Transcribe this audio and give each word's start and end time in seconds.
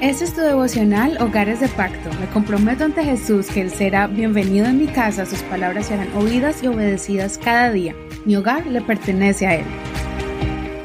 Este 0.00 0.24
es 0.24 0.32
tu 0.32 0.40
devocional 0.40 1.18
Hogares 1.20 1.60
de 1.60 1.68
Pacto. 1.68 2.08
Me 2.18 2.26
comprometo 2.28 2.84
ante 2.84 3.04
Jesús 3.04 3.48
que 3.48 3.60
Él 3.60 3.70
será 3.70 4.06
bienvenido 4.06 4.64
en 4.64 4.78
mi 4.78 4.86
casa, 4.86 5.26
sus 5.26 5.40
palabras 5.40 5.88
serán 5.88 6.08
oídas 6.16 6.62
y 6.62 6.68
obedecidas 6.68 7.36
cada 7.36 7.70
día. 7.70 7.94
Mi 8.24 8.34
hogar 8.34 8.66
le 8.66 8.80
pertenece 8.80 9.46
a 9.46 9.56
Él. 9.56 9.66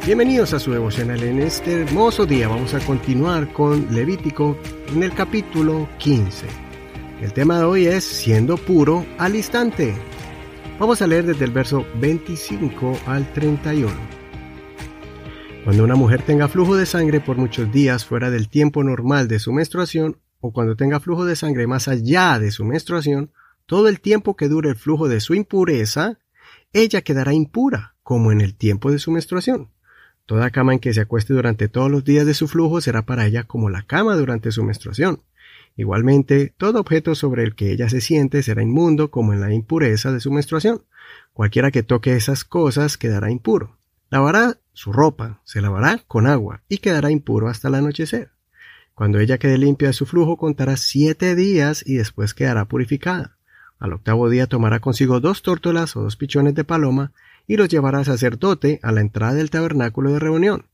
Bienvenidos 0.05 0.53
a 0.53 0.59
su 0.59 0.73
devocional. 0.73 1.23
En 1.23 1.39
este 1.39 1.83
hermoso 1.83 2.25
día 2.25 2.49
vamos 2.49 2.73
a 2.73 2.81
continuar 2.81 3.53
con 3.53 3.87
Levítico 3.95 4.57
en 4.93 5.01
el 5.01 5.13
capítulo 5.13 5.87
15. 5.99 6.47
El 7.21 7.31
tema 7.31 7.59
de 7.59 7.63
hoy 7.63 7.85
es 7.85 8.03
siendo 8.03 8.57
puro 8.57 9.05
al 9.17 9.37
instante. 9.37 9.93
Vamos 10.77 11.01
a 11.01 11.07
leer 11.07 11.25
desde 11.25 11.45
el 11.45 11.51
verso 11.51 11.85
25 12.01 12.99
al 13.05 13.31
31. 13.31 13.93
Cuando 15.65 15.83
una 15.83 15.95
mujer 15.95 16.21
tenga 16.21 16.47
flujo 16.47 16.75
de 16.75 16.85
sangre 16.85 17.19
por 17.21 17.37
muchos 17.37 17.71
días 17.71 18.05
fuera 18.05 18.29
del 18.29 18.49
tiempo 18.49 18.83
normal 18.83 19.27
de 19.27 19.39
su 19.39 19.51
menstruación, 19.51 20.19
o 20.39 20.53
cuando 20.53 20.75
tenga 20.75 20.99
flujo 20.99 21.25
de 21.25 21.35
sangre 21.35 21.65
más 21.65 21.87
allá 21.87 22.37
de 22.37 22.51
su 22.51 22.63
menstruación, 22.63 23.31
todo 23.65 23.87
el 23.87 23.99
tiempo 23.99 24.35
que 24.35 24.47
dure 24.47 24.69
el 24.69 24.75
flujo 24.75 25.07
de 25.07 25.19
su 25.19 25.33
impureza, 25.33 26.19
ella 26.71 27.01
quedará 27.01 27.33
impura, 27.33 27.95
como 28.03 28.31
en 28.31 28.41
el 28.41 28.53
tiempo 28.53 28.91
de 28.91 28.99
su 28.99 29.09
menstruación. 29.09 29.71
Toda 30.27 30.51
cama 30.51 30.73
en 30.73 30.79
que 30.79 30.93
se 30.93 31.01
acueste 31.01 31.33
durante 31.33 31.67
todos 31.67 31.89
los 31.89 32.03
días 32.03 32.27
de 32.27 32.35
su 32.35 32.47
flujo 32.47 32.79
será 32.79 33.07
para 33.07 33.25
ella 33.25 33.45
como 33.45 33.71
la 33.71 33.81
cama 33.81 34.15
durante 34.15 34.51
su 34.51 34.63
menstruación. 34.63 35.23
Igualmente, 35.75 36.53
todo 36.57 36.79
objeto 36.79 37.15
sobre 37.15 37.41
el 37.41 37.55
que 37.55 37.71
ella 37.71 37.89
se 37.89 38.01
siente 38.01 38.43
será 38.43 38.61
inmundo 38.61 39.09
como 39.09 39.33
en 39.33 39.41
la 39.41 39.51
impureza 39.51 40.11
de 40.11 40.19
su 40.19 40.31
menstruación. 40.31 40.83
Cualquiera 41.33 41.71
que 41.71 41.81
toque 41.81 42.15
esas 42.15 42.43
cosas 42.43 42.97
quedará 42.99 43.31
impuro. 43.31 43.79
Lavará 44.11 44.59
su 44.75 44.93
ropa, 44.93 45.41
se 45.45 45.61
lavará 45.61 45.99
con 46.07 46.27
agua 46.27 46.61
y 46.69 46.77
quedará 46.77 47.09
impuro 47.09 47.47
hasta 47.49 47.69
el 47.69 47.75
anochecer. 47.75 48.29
Cuando 48.93 49.19
ella 49.19 49.37
quede 49.37 49.57
limpia 49.57 49.87
de 49.87 49.93
su 49.93 50.05
flujo 50.05 50.37
contará 50.37 50.77
siete 50.77 51.33
días 51.33 51.83
y 51.85 51.95
después 51.95 52.33
quedará 52.33 52.65
purificada. 52.65 53.37
Al 53.79 53.93
octavo 53.93 54.29
día 54.29 54.47
tomará 54.47 54.79
consigo 54.79 55.19
dos 55.19 55.41
tórtolas 55.41 55.95
o 55.95 56.01
dos 56.01 56.15
pichones 56.15 56.55
de 56.55 56.63
paloma 56.63 57.11
y 57.47 57.57
los 57.57 57.69
llevará 57.69 57.99
al 57.99 58.05
sacerdote 58.05 58.79
a 58.83 58.91
la 58.91 59.01
entrada 59.01 59.33
del 59.33 59.49
tabernáculo 59.49 60.11
de 60.11 60.19
reunión. 60.19 60.65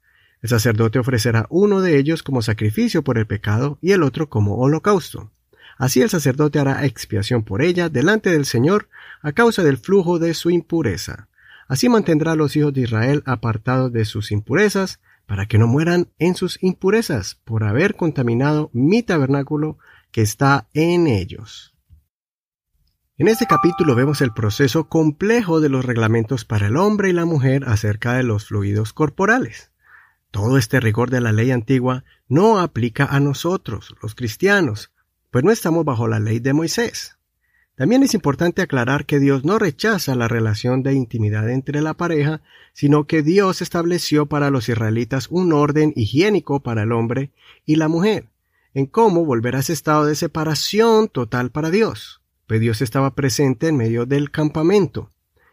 El 0.42 0.50
sacerdote 0.50 1.00
ofrecerá 1.00 1.46
uno 1.50 1.82
de 1.82 1.98
ellos 1.98 2.24
como 2.24 2.42
sacrificio 2.42 3.04
por 3.04 3.18
el 3.18 3.28
pecado 3.28 3.78
y 3.82 3.92
el 3.92 4.04
otro 4.04 4.30
como 4.30 4.58
holocausto. 4.58 5.32
Así 5.78 6.02
el 6.02 6.10
sacerdote 6.10 6.60
hará 6.60 6.86
expiación 6.86 7.44
por 7.44 7.62
ella 7.62 7.90
delante 7.90 8.32
del 8.32 8.46
Señor 8.46 8.90
a 9.22 9.32
causa 9.32 9.64
del 9.64 9.78
flujo 9.78 10.20
de 10.20 10.34
su 10.34 10.50
impureza. 10.50 11.28
Así 11.72 11.88
mantendrá 11.88 12.34
a 12.34 12.36
los 12.36 12.58
hijos 12.58 12.74
de 12.74 12.82
Israel 12.82 13.24
apartados 13.26 13.94
de 13.94 14.04
sus 14.04 14.34
impurezas, 14.34 15.00
para 15.26 15.46
que 15.46 15.58
no 15.58 15.68
mueran 15.68 16.10
en 16.20 16.36
sus 16.36 16.62
impurezas 16.62 17.36
por 17.46 17.64
haber 17.64 17.96
contaminado 17.96 18.70
mi 18.74 19.04
tabernáculo 19.04 19.78
que 20.12 20.22
está 20.22 20.68
en 20.74 21.08
ellos. 21.08 21.74
En 23.16 23.30
este 23.30 23.46
capítulo 23.46 23.96
vemos 23.96 24.20
el 24.20 24.34
proceso 24.34 24.90
complejo 24.90 25.62
de 25.62 25.70
los 25.70 25.86
reglamentos 25.86 26.44
para 26.44 26.68
el 26.68 26.76
hombre 26.76 27.10
y 27.10 27.14
la 27.14 27.24
mujer 27.24 27.64
acerca 27.66 28.16
de 28.16 28.24
los 28.24 28.48
fluidos 28.48 28.92
corporales. 28.92 29.72
Todo 30.30 30.58
este 30.58 30.82
rigor 30.82 31.10
de 31.10 31.22
la 31.22 31.32
ley 31.32 31.52
antigua 31.52 32.04
no 32.28 32.60
aplica 32.60 33.06
a 33.06 33.22
nosotros, 33.22 33.96
los 34.02 34.14
cristianos, 34.14 34.92
pues 35.30 35.46
no 35.46 35.52
estamos 35.52 35.86
bajo 35.86 36.10
la 36.10 36.20
ley 36.20 36.42
de 36.42 36.52
Moisés. 36.52 37.18
También 37.76 38.04
es 38.04 38.14
importante 38.14 38.62
aclarar 38.62 39.06
que 39.06 39.20
Dios 39.20 39.46
no 39.46 39.58
rechaza 39.58 40.14
la 40.16 40.28
relación 40.28 40.84
de 40.84 40.94
intimidad 40.94 41.50
entre 41.50 41.82
la 41.82 41.94
pareja, 41.94 42.42
sino 42.74 43.08
que 43.08 43.24
Dios 43.24 43.62
estableció 43.62 44.28
para 44.28 44.50
los 44.50 44.70
israelitas 44.70 45.28
un 45.30 45.54
orden 45.54 45.94
higiénico 45.96 46.62
para 46.62 46.84
el 46.84 46.92
hombre 46.92 47.32
y 47.66 47.78
la 47.78 47.88
mujer, 47.88 48.28
en 48.74 48.86
cómo 48.86 49.26
volver 49.26 49.56
a 49.56 49.60
ese 49.60 49.74
estado 49.74 50.06
de 50.06 50.16
separación 50.16 51.08
total 51.08 51.52
para 51.52 51.72
Dios, 51.72 52.22
pues 52.46 52.60
Dios 52.60 52.82
estaba 52.82 53.16
presente 53.16 53.68
en 53.70 53.78
medio 53.78 54.06
del 54.06 54.32
campamento. 54.32 55.12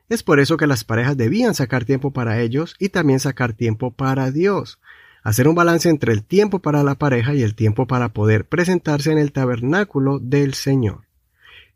Es 0.08 0.22
por 0.22 0.40
eso 0.40 0.56
que 0.56 0.66
las 0.66 0.84
parejas 0.84 1.16
debían 1.16 1.54
sacar 1.54 1.84
tiempo 1.84 2.12
para 2.12 2.40
ellos 2.40 2.74
y 2.78 2.88
también 2.88 3.20
sacar 3.20 3.52
tiempo 3.52 3.92
para 3.92 4.30
Dios, 4.30 4.80
hacer 5.22 5.48
un 5.48 5.54
balance 5.54 5.88
entre 5.88 6.12
el 6.12 6.24
tiempo 6.24 6.60
para 6.60 6.82
la 6.82 6.94
pareja 6.94 7.34
y 7.34 7.42
el 7.42 7.54
tiempo 7.54 7.86
para 7.86 8.12
poder 8.12 8.46
presentarse 8.46 9.12
en 9.12 9.18
el 9.18 9.32
tabernáculo 9.32 10.18
del 10.18 10.54
Señor. 10.54 11.07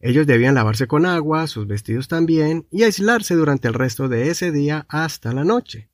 Ellos 0.02 0.26
debían 0.26 0.56
lavarse 0.56 0.88
con 0.88 1.06
agua, 1.06 1.46
sus 1.46 1.68
vestidos 1.68 2.08
también, 2.08 2.66
y 2.72 2.82
aislarse 2.82 3.34
durante 3.34 3.68
el 3.68 3.74
resto 3.74 4.08
de 4.08 4.30
ese 4.30 4.50
día 4.50 4.84
hasta 4.88 5.32
la 5.32 5.44
noche. 5.44 5.88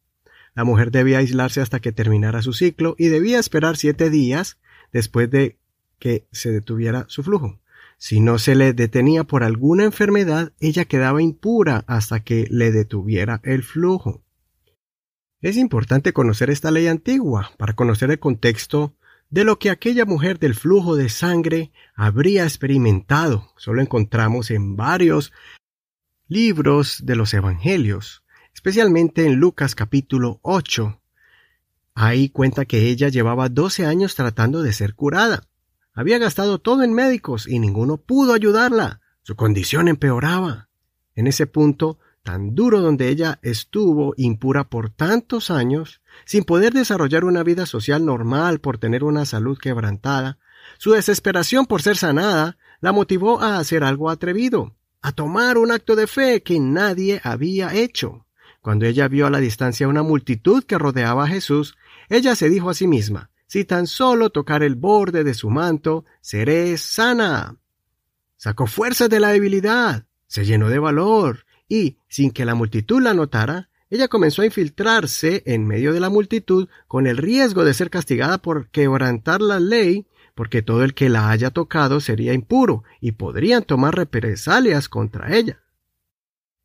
La 0.55 0.65
mujer 0.65 0.91
debía 0.91 1.19
aislarse 1.19 1.61
hasta 1.61 1.79
que 1.79 1.93
terminara 1.93 2.41
su 2.41 2.55
ciclo 2.55 2.97
y 2.99 3.09
debía 3.09 3.39
esperar 3.39 3.77
siete 3.77 4.09
días 4.09 4.59
después 4.93 5.31
de 5.31 5.59
que 5.99 6.27
se 6.33 6.51
detuviera 6.51 7.05
su 7.09 7.23
flujo. 7.23 7.61
Si 7.99 8.21
no 8.21 8.39
se 8.39 8.55
le 8.55 8.73
detenía 8.73 9.25
por 9.25 9.45
alguna 9.45 9.85
enfermedad, 9.85 10.53
ella 10.59 10.87
quedaba 10.87 11.21
impura 11.21 11.85
hasta 11.87 12.21
que 12.21 12.47
le 12.51 12.73
detuviera 12.73 13.41
el 13.45 13.63
flujo. 13.63 14.23
Es 15.43 15.57
importante 15.57 16.15
conocer 16.15 16.49
esta 16.49 16.71
ley 16.71 16.87
antigua 16.87 17.53
para 17.59 17.75
conocer 17.75 18.11
el 18.11 18.19
contexto 18.19 18.95
de 19.31 19.45
lo 19.45 19.59
que 19.59 19.71
aquella 19.71 20.05
mujer 20.05 20.39
del 20.39 20.55
flujo 20.55 20.97
de 20.97 21.09
sangre 21.09 21.73
habría 21.95 22.45
experimentado. 22.45 23.53
Solo 23.57 23.83
encontramos 23.83 24.51
en 24.51 24.77
varios 24.77 25.33
libros 26.29 27.05
de 27.05 27.17
los 27.17 27.35
Evangelios, 27.35 28.23
especialmente 28.55 29.27
en 29.27 29.37
Lucas 29.37 29.75
capítulo 29.75 30.41
8. 30.43 31.01
Ahí 31.95 32.31
cuenta 32.31 32.65
que 32.65 32.89
ella 32.89 33.09
llevaba 33.09 33.49
12 33.49 33.85
años 33.85 34.15
tratando 34.15 34.63
de 34.63 34.73
ser 34.73 34.95
curada. 34.95 35.43
Había 35.93 36.19
gastado 36.19 36.59
todo 36.59 36.83
en 36.83 36.93
médicos 36.93 37.49
y 37.49 37.59
ninguno 37.59 37.97
pudo 37.97 38.33
ayudarla. 38.33 39.01
Su 39.23 39.37
condición 39.37 39.89
empeoraba. 39.89 40.69
En 41.15 41.27
ese 41.27 41.47
punto 41.47 41.99
tan 42.29 42.55
duro 42.55 42.83
donde 42.83 43.09
ella 43.09 43.39
estuvo 43.41 44.13
impura 44.19 44.65
por 44.65 44.91
tantos 44.91 45.51
años, 45.51 46.03
sin 46.27 46.45
poder 46.45 46.75
desarrollar 46.75 47.25
una 47.25 47.43
vida 47.43 47.65
social 47.65 48.05
normal 48.05 48.61
por 48.61 48.77
tener 48.77 49.03
una 49.03 49.25
salud 49.25 49.57
quebrantada, 49.57 50.37
su 50.77 50.91
desesperación 50.91 51.65
por 51.65 51.81
ser 51.81 51.97
sanada 51.97 52.59
la 52.83 52.93
motivó 52.93 53.41
a 53.41 53.57
hacer 53.57 53.83
algo 53.83 54.11
atrevido, 54.11 54.77
a 55.01 55.13
tomar 55.13 55.57
un 55.57 55.73
acto 55.73 55.97
de 55.97 56.07
fe 56.07 56.43
que 56.43 56.61
nadie 56.61 57.19
había 57.25 57.73
hecho. 57.73 58.27
Cuando 58.61 58.85
ella 58.85 59.09
vio 59.09 59.27
a 59.27 59.31
la 59.31 59.39
distancia 59.39 59.89
una 59.89 60.03
multitud 60.03 60.65
que 60.65 60.77
rodeaba 60.77 61.25
a 61.25 61.29
Jesús, 61.29 61.79
ella 62.11 62.37
se 62.37 62.51
dijo 62.51 62.69
a 62.69 62.75
sí 62.75 62.87
misma, 62.87 63.31
si 63.47 63.65
tan 63.65 63.87
solo 63.87 64.29
tocar 64.29 64.63
el 64.63 64.75
borde 64.75 65.25
de 65.25 65.33
su 65.33 65.49
manto, 65.49 66.05
seré 66.21 66.77
sana. 66.77 67.57
Sacó 68.37 68.67
fuerzas 68.67 69.09
de 69.09 69.19
la 69.19 69.31
debilidad, 69.31 70.05
se 70.27 70.45
llenó 70.45 70.69
de 70.69 70.79
valor, 70.79 71.47
y, 71.69 71.99
sin 72.09 72.31
que 72.31 72.45
la 72.45 72.55
multitud 72.55 73.03
la 73.03 73.15
notara, 73.15 73.69
ella 73.91 74.09
comenzó 74.09 74.43
a 74.43 74.47
infiltrarse 74.47 75.43
en 75.47 75.67
medio 75.67 75.93
de 75.93 76.01
la 76.01 76.11
multitud 76.11 76.69
con 76.87 77.07
el 77.07 77.17
riesgo 77.17 77.65
de 77.65 77.75
ser 77.75 77.91
castigada 77.91 78.39
por 78.39 78.69
quebrantar 78.69 79.41
la 79.41 79.61
ley, 79.61 80.07
porque 80.35 80.63
todo 80.63 80.85
el 80.85 80.95
que 80.95 81.09
la 81.09 81.31
haya 81.31 81.51
tocado 81.51 82.01
sería 82.01 82.35
impuro 82.35 82.85
y 83.01 83.13
podrían 83.13 83.63
tomar 83.63 83.95
represalias 83.95 84.89
contra 84.89 85.35
ella. 85.35 85.63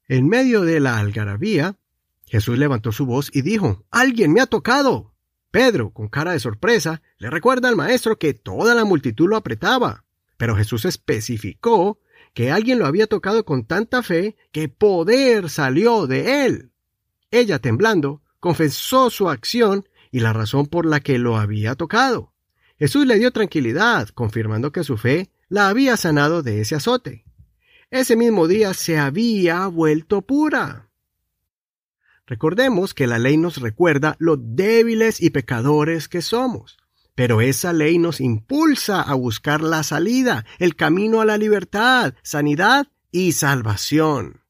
En 0.08 0.28
medio 0.28 0.62
de 0.62 0.80
la 0.80 1.00
algarabía, 1.00 1.78
Jesús 2.26 2.58
levantó 2.58 2.92
su 2.92 3.06
voz 3.06 3.30
y 3.34 3.42
dijo, 3.42 3.86
Alguien 3.90 4.34
me 4.34 4.42
ha 4.42 4.48
tocado. 4.48 5.14
Pedro, 5.50 5.92
con 5.92 6.08
cara 6.08 6.32
de 6.34 6.40
sorpresa, 6.40 7.02
le 7.18 7.30
recuerda 7.30 7.70
al 7.70 7.76
maestro 7.76 8.18
que 8.18 8.34
toda 8.34 8.76
la 8.76 8.86
multitud 8.86 9.30
lo 9.30 9.38
apretaba. 9.38 10.04
Pero 10.36 10.56
Jesús 10.56 10.84
especificó 10.86 12.00
que 12.34 12.52
alguien 12.52 12.80
lo 12.80 12.86
había 12.86 13.08
tocado 13.08 13.46
con 13.46 13.66
tanta 13.66 14.04
fe 14.04 14.36
que 14.52 14.70
poder 14.70 15.50
salió 15.50 16.08
de 16.08 16.46
él. 16.46 16.72
Ella, 17.32 17.60
temblando, 17.60 18.22
confesó 18.40 19.10
su 19.10 19.30
acción 19.30 19.88
y 20.12 20.20
la 20.20 20.34
razón 20.34 20.68
por 20.68 20.86
la 20.86 21.00
que 21.00 21.18
lo 21.18 21.38
había 21.38 21.76
tocado. 21.76 22.34
Jesús 22.78 23.06
le 23.06 23.18
dio 23.18 23.32
tranquilidad, 23.32 24.10
confirmando 24.10 24.72
que 24.72 24.84
su 24.84 24.98
fe 24.98 25.30
la 25.48 25.70
había 25.70 25.96
sanado 25.98 26.44
de 26.44 26.62
ese 26.62 26.76
azote. 26.76 27.24
Ese 27.90 28.16
mismo 28.16 28.48
día 28.48 28.74
se 28.74 28.98
había 28.98 29.68
vuelto 29.68 30.24
pura. 30.24 30.90
Recordemos 32.26 32.94
que 32.94 33.06
la 33.06 33.20
ley 33.20 33.38
nos 33.38 33.58
recuerda 33.58 34.16
lo 34.18 34.38
débiles 34.38 35.22
y 35.22 35.30
pecadores 35.30 36.08
que 36.08 36.22
somos. 36.22 36.78
Pero 37.16 37.42
esa 37.42 37.74
ley 37.74 38.00
nos 38.00 38.20
impulsa 38.20 39.02
a 39.02 39.14
buscar 39.14 39.62
la 39.62 39.84
salida, 39.84 40.46
el 40.58 40.76
camino 40.76 41.22
a 41.22 41.26
la 41.26 41.38
libertad, 41.38 42.16
sanidad 42.24 42.88
y 43.12 43.34
salvación. 43.34 44.42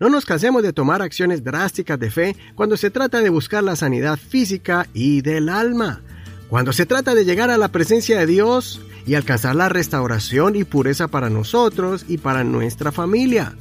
No 0.00 0.08
nos 0.08 0.26
cansemos 0.26 0.62
de 0.62 0.72
tomar 0.72 1.02
acciones 1.02 1.42
drásticas 1.42 1.98
de 1.98 2.10
fe 2.10 2.36
cuando 2.54 2.76
se 2.76 2.90
trata 2.90 3.20
de 3.20 3.30
buscar 3.30 3.64
la 3.64 3.76
sanidad 3.76 4.16
física 4.16 4.86
y 4.94 5.22
del 5.22 5.48
alma. 5.48 6.02
Cuando 6.48 6.72
se 6.72 6.86
trata 6.86 7.14
de 7.14 7.24
llegar 7.24 7.50
a 7.50 7.58
la 7.58 7.68
presencia 7.68 8.18
de 8.18 8.26
Dios 8.26 8.80
y 9.06 9.14
alcanzar 9.14 9.56
la 9.56 9.68
restauración 9.68 10.56
y 10.56 10.64
pureza 10.64 11.08
para 11.08 11.30
nosotros 11.30 12.04
y 12.08 12.18
para 12.18 12.44
nuestra 12.44 12.92
familia. 12.92 13.54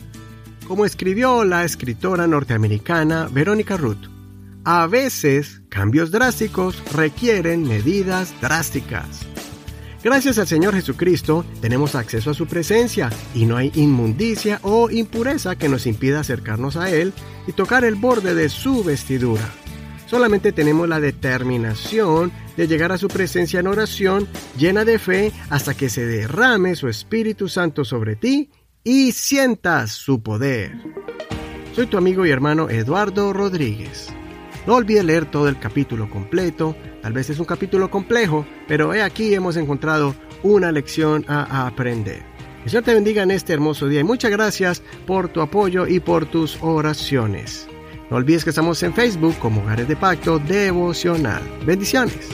Como 0.68 0.86
escribió 0.86 1.44
la 1.44 1.63
escritora 1.63 2.27
norteamericana 2.27 3.30
Verónica 3.31 3.77
Ruth, 3.77 4.17
a 4.69 4.86
veces, 4.86 5.62
cambios 5.69 6.12
drásticos 6.12 6.84
requieren 6.94 7.66
medidas 7.66 8.34
drásticas. 8.42 9.22
Gracias 10.04 10.40
al 10.40 10.48
Señor 10.48 10.74
Jesucristo 10.74 11.46
tenemos 11.62 11.96
acceso 11.96 12.31
a 12.31 12.34
su 12.34 12.48
presencia 12.48 13.10
y 13.34 13.46
no 13.46 13.56
hay 13.56 13.72
inmundicia 13.75 14.60
o 14.64 14.90
impureza 14.90 15.56
que 15.56 15.69
nos 15.69 15.88
impida 15.88 16.19
acercarnos 16.19 16.75
a 16.75 16.92
Él 16.92 17.14
y 17.48 17.54
tocar 17.54 17.86
el 17.86 17.96
borde 17.96 18.36
de 18.36 18.50
su 18.50 18.84
vestidura. 18.84 19.50
Solamente 20.06 20.52
tenemos 20.52 20.90
la 20.90 21.00
determinación 21.00 22.34
de 22.58 22.68
llegar 22.68 22.92
a 22.92 22.98
su 22.98 23.08
presencia 23.08 23.62
en 23.62 23.68
oración 23.68 24.28
llena 24.58 24.84
de 24.84 25.00
fe 25.00 25.31
hasta 25.50 25.75
que 25.75 25.88
se 25.88 26.06
derrame 26.06 26.75
su 26.75 26.90
Espíritu 26.90 27.48
Santo 27.48 27.86
sobre 27.86 28.18
ti 28.18 28.50
y 28.84 29.13
sientas 29.13 29.92
su 29.92 30.22
poder. 30.22 30.75
Soy 31.74 31.88
tu 31.88 31.98
amigo 31.98 32.25
y 32.25 32.31
hermano 32.31 32.70
Eduardo 32.70 33.31
Rodríguez. 33.31 34.10
No 34.68 34.75
olvides 34.75 35.06
leer 35.06 35.25
todo 35.25 35.48
el 35.48 35.58
capítulo 35.58 36.10
completo, 36.10 36.75
tal 37.02 37.14
vez 37.14 37.30
es 37.30 37.40
un 37.40 37.46
capítulo 37.46 37.90
complejo, 37.90 38.46
pero 38.68 38.94
he 38.94 39.02
aquí 39.02 39.34
hemos 39.34 39.56
encontrado 39.56 40.14
una 40.44 40.74
lección 40.74 41.24
a 41.30 41.66
aprender. 41.66 42.22
Que 42.64 42.69
Señor 42.69 42.84
te 42.84 42.94
bendiga 42.94 43.24
en 43.24 43.31
este 43.31 43.54
hermoso 43.54 43.88
día 43.88 44.02
y 44.02 44.04
muchas 44.04 44.30
gracias 44.30 44.84
por 45.06 45.30
tu 45.30 45.40
apoyo 45.40 45.88
y 45.88 46.02
por 46.02 46.25
tus 46.25 46.58
oraciones. 46.62 47.66
No 48.12 48.18
olvides 48.18 48.44
que 48.44 48.50
estamos 48.50 48.84
en 48.84 48.94
Facebook 48.94 49.38
como 49.40 49.62
Hogares 49.62 49.88
de 49.88 49.96
Pacto 49.96 50.38
Devocional. 50.38 51.42
Bendiciones. 51.66 52.30